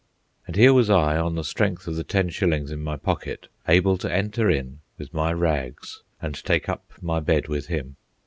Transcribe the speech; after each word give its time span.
And 0.47 0.55
here 0.55 0.73
was 0.73 0.89
I, 0.89 1.15
on 1.19 1.35
the 1.35 1.43
strength 1.43 1.85
of 1.85 1.95
the 1.95 2.03
ten 2.03 2.29
shillings 2.29 2.71
in 2.71 2.81
my 2.81 2.97
pocket, 2.97 3.49
able 3.67 3.99
to 3.99 4.11
enter 4.11 4.49
in 4.49 4.79
with 4.97 5.13
my 5.13 5.31
rags 5.31 6.01
and 6.19 6.33
take 6.33 6.67
up 6.67 6.91
my 7.03 7.19
bed 7.19 7.47
with 7.47 7.67
him. 7.67 7.97